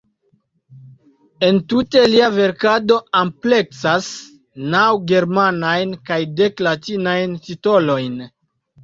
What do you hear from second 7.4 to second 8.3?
titolojn.